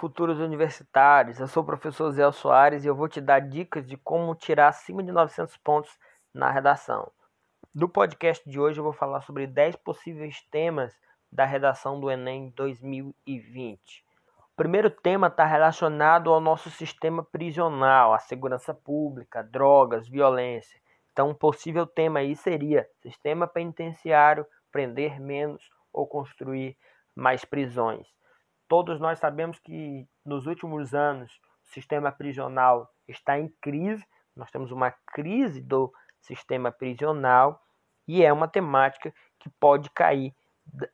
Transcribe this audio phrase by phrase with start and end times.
[0.00, 1.38] Futuros universitários.
[1.38, 4.68] Eu sou o professor Zé Soares e eu vou te dar dicas de como tirar
[4.68, 5.90] acima de 900 pontos
[6.32, 7.12] na redação.
[7.74, 10.98] No podcast de hoje eu vou falar sobre 10 possíveis temas
[11.30, 14.02] da redação do Enem 2020.
[14.38, 20.80] O primeiro tema está relacionado ao nosso sistema prisional, a segurança pública, drogas, violência.
[21.12, 25.62] Então, um possível tema aí seria sistema penitenciário, prender menos
[25.92, 26.74] ou construir
[27.14, 28.08] mais prisões.
[28.70, 34.06] Todos nós sabemos que nos últimos anos o sistema prisional está em crise,
[34.36, 37.60] nós temos uma crise do sistema prisional
[38.06, 40.32] e é uma temática que pode cair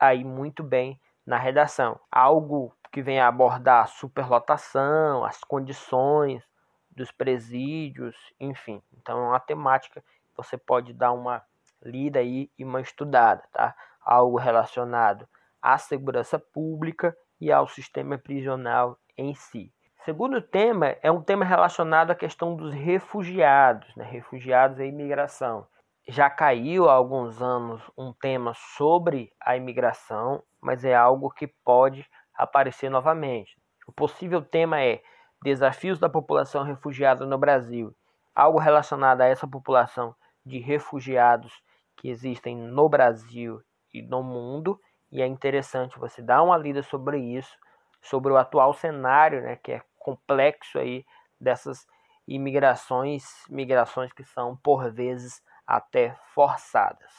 [0.00, 2.00] aí muito bem na redação.
[2.10, 6.42] Algo que vem abordar a superlotação, as condições
[6.90, 8.82] dos presídios, enfim.
[8.94, 11.44] Então é uma temática que você pode dar uma
[11.82, 13.76] lida aí e uma estudada, tá?
[14.00, 15.28] Algo relacionado
[15.60, 19.72] à segurança pública e ao sistema prisional em si.
[20.04, 24.04] Segundo tema é um tema relacionado à questão dos refugiados, né?
[24.04, 25.66] refugiados e imigração.
[26.08, 32.08] Já caiu há alguns anos um tema sobre a imigração, mas é algo que pode
[32.32, 33.56] aparecer novamente.
[33.88, 35.02] O possível tema é
[35.42, 37.92] desafios da população refugiada no Brasil,
[38.34, 40.14] algo relacionado a essa população
[40.44, 41.52] de refugiados
[41.96, 43.60] que existem no Brasil
[43.92, 47.56] e no mundo, e é interessante você dar uma lida sobre isso,
[48.02, 51.04] sobre o atual cenário, né, que é complexo aí
[51.40, 51.86] dessas
[52.26, 57.12] imigrações, migrações que são por vezes até forçadas.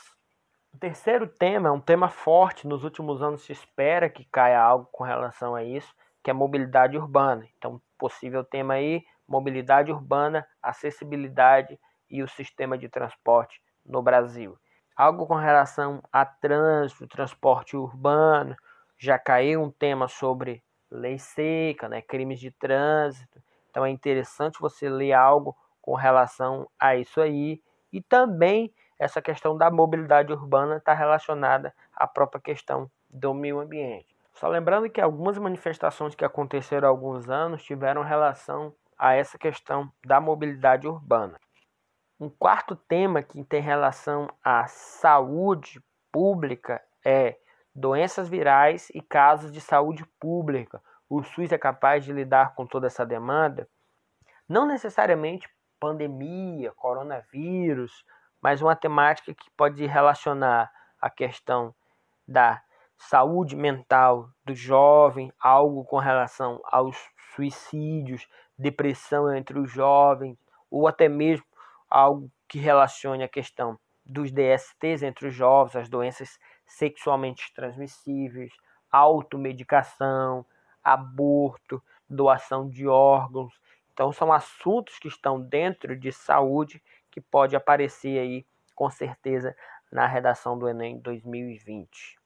[0.73, 4.88] O terceiro tema é um tema forte, nos últimos anos se espera que caia algo
[4.91, 7.47] com relação a isso, que é mobilidade urbana.
[7.57, 11.79] Então, possível tema aí, mobilidade urbana, acessibilidade
[12.09, 14.57] e o sistema de transporte no Brasil
[14.97, 18.56] algo com relação a trânsito, transporte urbano,
[18.97, 23.40] já caiu um tema sobre lei seca, né, crimes de trânsito.
[23.69, 27.62] Então é interessante você ler algo com relação a isso aí.
[27.94, 34.18] E também essa questão da mobilidade urbana está relacionada à própria questão do meio ambiente.
[34.34, 39.91] Só lembrando que algumas manifestações que aconteceram há alguns anos tiveram relação a essa questão
[40.06, 41.40] da mobilidade urbana.
[42.19, 45.79] Um quarto tema que tem relação à saúde
[46.11, 47.38] pública é
[47.75, 50.81] doenças virais e casos de saúde pública.
[51.07, 53.69] O SUS é capaz de lidar com toda essa demanda?
[54.50, 55.47] Não necessariamente
[55.79, 58.03] pandemia, coronavírus,
[58.41, 61.72] mas uma temática que pode relacionar a questão
[62.27, 62.59] da
[62.97, 66.97] saúde mental do jovem, algo com relação aos
[67.35, 68.27] suicídios,
[68.57, 70.35] depressão entre os jovens,
[70.72, 71.45] ou até mesmo
[71.90, 78.53] algo que relacione a questão dos DSTs entre os jovens, as doenças sexualmente transmissíveis,
[78.92, 80.46] automedicação,
[80.84, 83.53] aborto, doação de órgãos.
[83.94, 86.81] Então são assuntos que estão dentro de saúde
[87.12, 89.56] que pode aparecer aí com certeza
[89.92, 92.18] na redação do Enem 2020.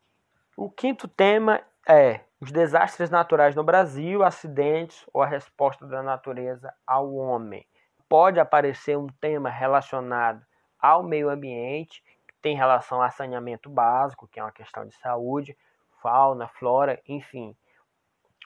[0.56, 6.74] O quinto tema é os desastres naturais no Brasil, acidentes ou a resposta da natureza
[6.86, 7.66] ao homem
[8.12, 10.46] pode aparecer um tema relacionado
[10.78, 15.58] ao meio ambiente, que tem relação a saneamento básico, que é uma questão de saúde,
[16.02, 17.56] fauna, flora, enfim.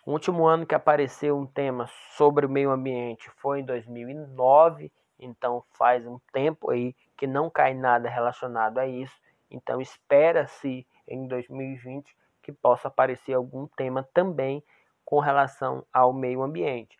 [0.06, 5.64] O último ano que apareceu um tema sobre o meio ambiente foi em 2009, então
[5.72, 9.20] faz um tempo aí que não cai nada relacionado a isso.
[9.50, 14.64] Então espera-se em 2020 que possa aparecer algum tema também
[15.04, 17.00] com relação ao meio ambiente.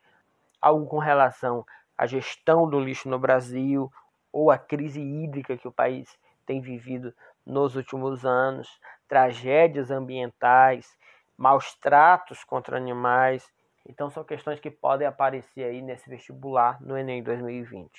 [0.60, 1.64] Algo com relação
[1.98, 3.92] a gestão do lixo no Brasil
[4.32, 7.14] ou a crise hídrica que o país tem vivido
[7.46, 8.68] nos últimos anos,
[9.08, 10.88] tragédias ambientais,
[11.38, 13.48] maus tratos contra animais.
[13.88, 17.90] Então são questões que podem aparecer aí nesse vestibular no Enem 2020.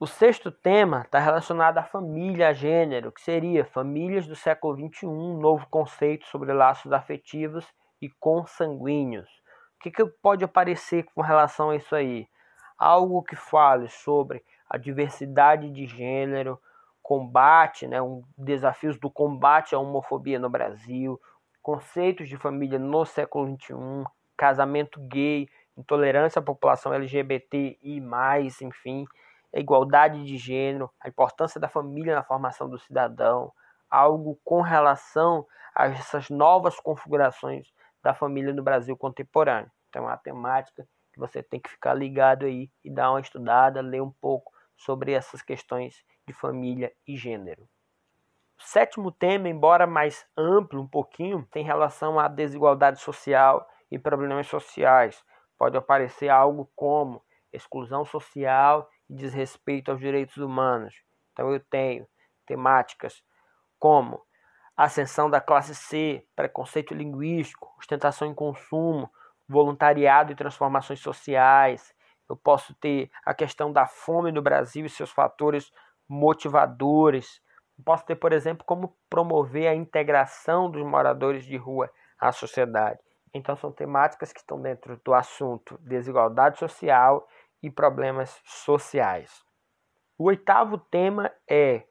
[0.00, 5.06] O sexto tema está relacionado à família, a gênero, que seria famílias do século XXI,
[5.06, 7.66] novo conceito sobre laços afetivos
[8.00, 9.28] e consanguíneos.
[9.76, 12.28] O que, que pode aparecer com relação a isso aí?
[12.78, 16.60] Algo que fale sobre a diversidade de gênero,
[17.02, 21.20] combate, né, um, desafios do combate à homofobia no Brasil,
[21.62, 24.04] conceitos de família no século XXI,
[24.36, 29.06] casamento gay, intolerância à população LGBT e mais, enfim,
[29.54, 33.52] a igualdade de gênero, a importância da família na formação do cidadão,
[33.90, 37.72] algo com relação a essas novas configurações
[38.02, 39.70] da família no Brasil contemporâneo.
[39.88, 40.86] Então, é uma temática
[41.18, 45.12] que você tem que ficar ligado aí e dar uma estudada, ler um pouco sobre
[45.12, 47.68] essas questões de família e gênero.
[48.56, 54.46] O sétimo tema, embora mais amplo um pouquinho, tem relação à desigualdade social e problemas
[54.46, 55.22] sociais.
[55.56, 57.22] Pode aparecer algo como
[57.52, 60.94] exclusão social e desrespeito aos direitos humanos.
[61.32, 62.06] Então eu tenho
[62.46, 63.22] temáticas
[63.78, 64.20] como
[64.76, 69.10] ascensão da classe C, preconceito linguístico, ostentação em consumo,
[69.48, 71.94] voluntariado e transformações sociais.
[72.28, 75.72] Eu posso ter a questão da fome no Brasil e seus fatores
[76.08, 77.40] motivadores.
[77.78, 81.90] Eu posso ter, por exemplo, como promover a integração dos moradores de rua
[82.20, 83.00] à sociedade.
[83.32, 87.26] Então, são temáticas que estão dentro do assunto desigualdade social
[87.62, 89.44] e problemas sociais.
[90.16, 91.84] O oitavo tema é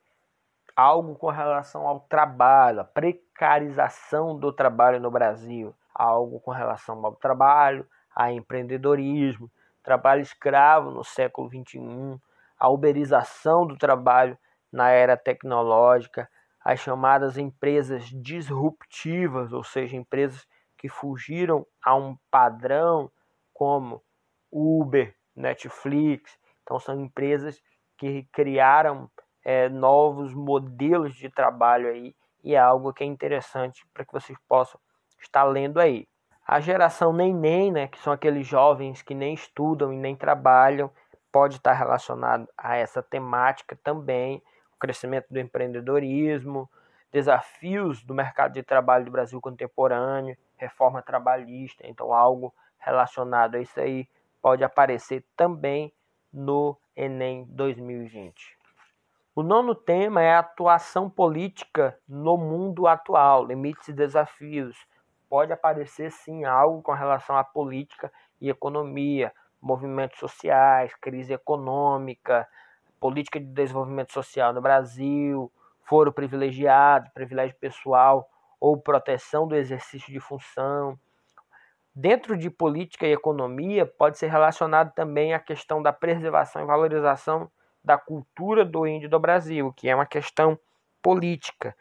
[0.75, 7.15] algo com relação ao trabalho, a precarização do trabalho no Brasil, algo com relação ao
[7.15, 9.51] trabalho, a empreendedorismo,
[9.81, 12.21] trabalho escravo no século XXI,
[12.59, 14.37] a uberização do trabalho
[14.71, 16.29] na era tecnológica,
[16.63, 20.45] as chamadas empresas disruptivas, ou seja, empresas
[20.77, 23.09] que fugiram a um padrão
[23.53, 24.03] como
[24.51, 26.37] Uber, Netflix.
[26.61, 27.59] Então, são empresas
[27.97, 29.09] que criaram
[29.43, 34.37] é, novos modelos de trabalho aí e é algo que é interessante para que vocês
[34.47, 34.79] possam
[35.19, 36.07] estar lendo aí.
[36.45, 40.89] A geração neném, né, que são aqueles jovens que nem estudam e nem trabalham,
[41.31, 44.41] pode estar relacionado a essa temática também,
[44.73, 46.69] o crescimento do empreendedorismo,
[47.11, 53.79] desafios do mercado de trabalho do Brasil contemporâneo, reforma trabalhista, então algo relacionado a isso
[53.79, 54.07] aí
[54.41, 55.93] pode aparecer também
[56.31, 58.57] no Enem 2020.
[59.35, 64.75] O nono tema é a atuação política no mundo atual, limites e desafios.
[65.29, 72.47] Pode aparecer sim algo com relação à política e economia, movimentos sociais, crise econômica,
[72.99, 75.51] política de desenvolvimento social no Brasil,
[75.83, 78.29] foro privilegiado, privilégio pessoal
[78.59, 80.97] ou proteção do exercício de função.
[81.93, 87.49] Dentro de política e economia, pode ser relacionado também a questão da preservação e valorização
[87.83, 90.59] da cultura do índio do Brasil, que é uma questão
[91.01, 91.75] política.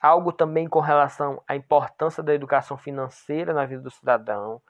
[0.00, 4.62] Algo também com relação à importância da educação financeira na vida do cidadão.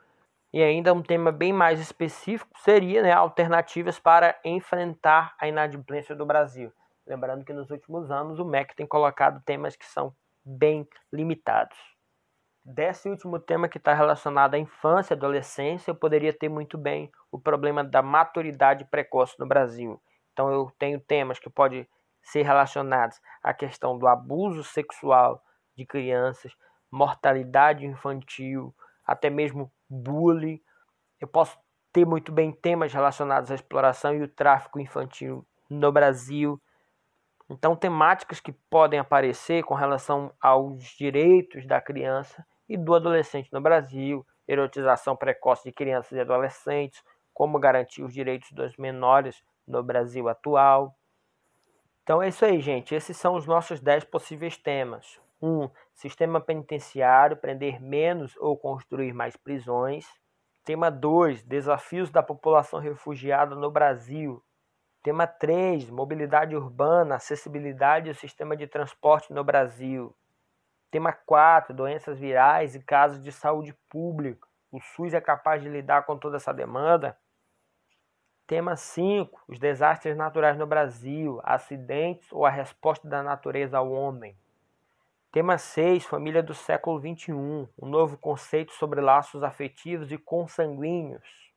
[0.53, 6.25] E ainda um tema bem mais específico seria né, alternativas para enfrentar a inadimplência do
[6.25, 6.73] Brasil.
[7.07, 10.15] Lembrando que nos últimos anos o MEC tem colocado temas que são
[10.45, 11.77] bem limitados.
[12.65, 17.11] Desse último tema que está relacionado à infância e adolescência, eu poderia ter muito bem
[17.33, 20.01] o problema da maturidade precoce no Brasil.
[20.33, 21.89] Então eu tenho temas que podem
[22.31, 25.43] ser relacionados à questão do abuso sexual
[25.75, 26.53] de crianças,
[26.91, 28.75] mortalidade infantil,
[29.07, 30.61] até mesmo bullying.
[31.21, 31.59] Eu posso
[31.93, 36.61] ter muito bem temas relacionados à exploração e o tráfico infantil no Brasil.
[37.49, 43.61] Então, temáticas que podem aparecer com relação aos direitos da criança e do adolescente no
[43.61, 47.03] Brasil, erotização precoce de crianças e adolescentes,
[47.33, 50.95] como garantir os direitos dos menores no Brasil atual.
[52.09, 52.95] Então é isso aí, gente.
[52.95, 55.21] Esses são os nossos 10 possíveis temas.
[55.43, 55.47] 1.
[55.47, 60.07] Um, sistema penitenciário, prender menos ou construir mais prisões.
[60.65, 61.43] Tema 2.
[61.43, 64.43] Desafios da população refugiada no Brasil.
[65.03, 70.17] Tema 3: Mobilidade urbana, acessibilidade e o sistema de transporte no Brasil.
[70.91, 74.49] Tema 4: Doenças virais e casos de saúde pública.
[74.73, 77.19] O SUS é capaz de lidar com toda essa demanda?
[78.49, 84.35] Tema 5: Os desastres naturais no Brasil, acidentes ou a resposta da natureza ao homem.
[85.31, 91.53] Tema 6: Família do século XXI, um novo conceito sobre laços afetivos e consanguíneos.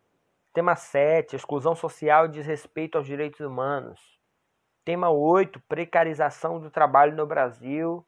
[0.54, 4.20] Tema 7, exclusão social e desrespeito aos direitos humanos.
[4.84, 8.06] Tema 8, precarização do trabalho no Brasil.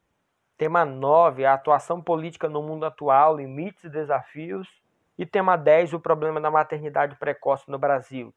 [0.58, 4.68] Tema 9, a atuação política no mundo atual, limites e desafios.
[5.16, 8.30] E tema 10, o problema da maternidade precoce no Brasil.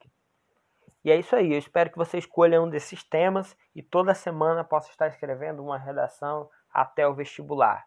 [1.03, 4.63] E é isso aí, eu espero que você escolha um desses temas e toda semana
[4.63, 7.85] possa estar escrevendo uma redação até o vestibular.